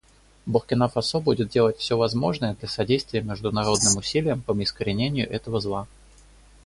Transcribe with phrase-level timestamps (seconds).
[0.47, 5.87] Буркина-Фасо будет делать все возможное для содействия международным усилиям по искоренению этого зла.